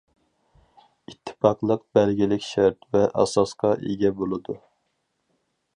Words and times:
ئىتتىپاقلىق 1.11 1.83
بەلگىلىك 1.97 2.47
شەرت 2.47 2.89
ۋە 2.97 3.05
ئاساسقا 3.23 3.75
ئىگە 3.91 4.13
بولىدۇ. 4.23 4.59